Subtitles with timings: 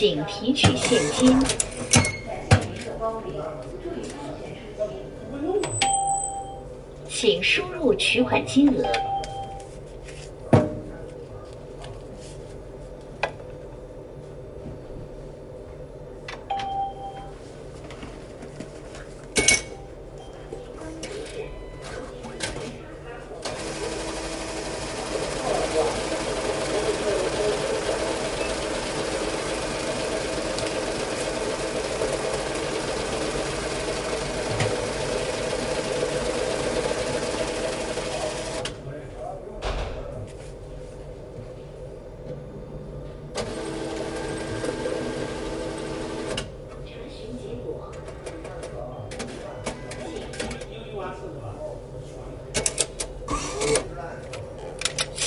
[0.00, 1.36] 请提取现金。
[7.08, 8.84] 请输入取款金额。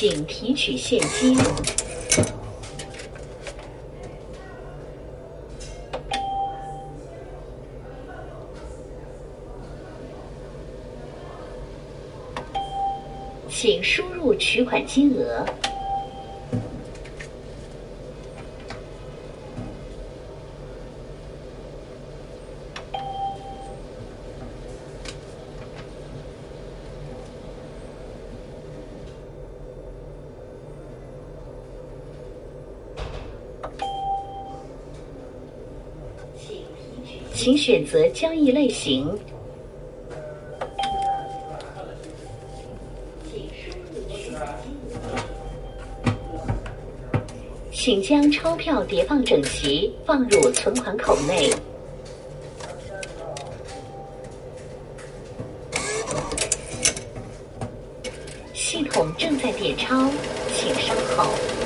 [0.00, 1.36] 请提取现金。
[13.48, 15.44] 请输入取款金额。
[37.38, 39.16] 请选择交易类型。
[47.70, 51.48] 请将钞票叠放整齐，放入存款口内。
[58.52, 60.10] 系统正在点钞，
[60.52, 61.57] 请稍后。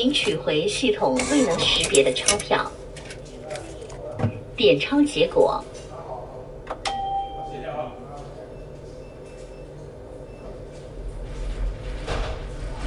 [0.00, 2.70] 请取回系统未能识别的钞票。
[4.56, 5.60] 点钞结果。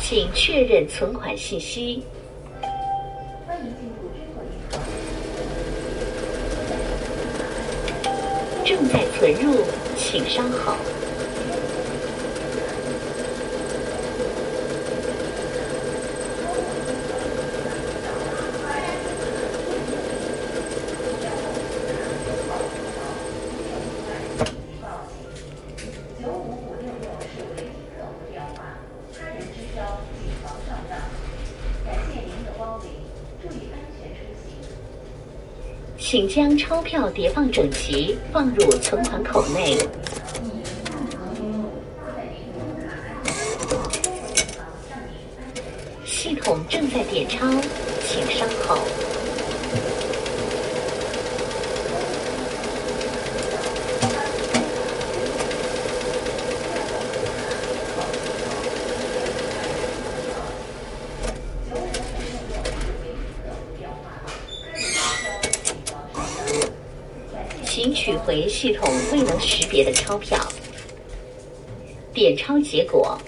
[0.00, 2.02] 请确认存款信息
[3.46, 4.40] 欢迎进入支付。
[8.64, 9.62] 正在存入，
[9.98, 10.72] 请稍后。
[36.14, 39.76] 请将钞票叠放整齐，放入存款口内。
[46.06, 47.50] 系统正在点钞，
[48.06, 48.78] 请稍后。
[67.84, 70.38] 请取回系统未能识别的钞票。
[72.14, 73.18] 点钞结果。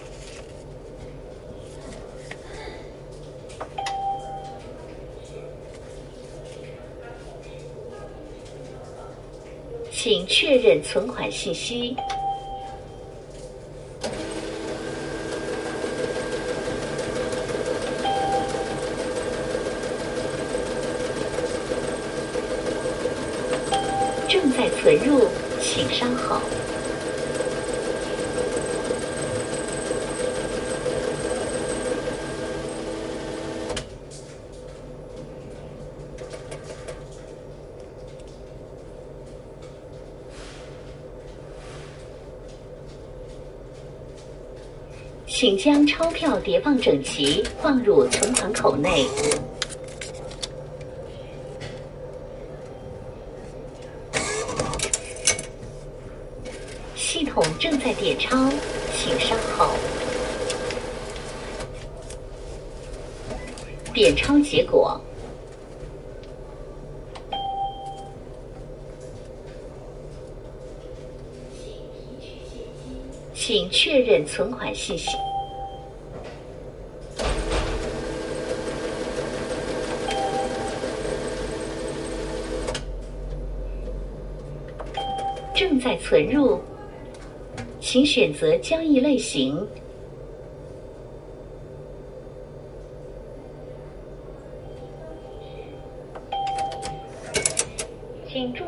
[9.90, 11.94] 请确认存款信息。
[24.48, 25.26] 正在存入，
[25.60, 26.40] 请稍后。
[45.26, 49.04] 请将钞票叠放整齐，放入存款口内。
[57.18, 58.36] 系统正在点钞
[58.92, 59.70] 请稍后
[63.94, 65.00] 点钞结果。
[73.34, 75.08] 请确认存款信息。
[85.54, 86.60] 正在存入
[87.88, 89.64] 请选择交易类型。
[98.26, 98.66] 请注。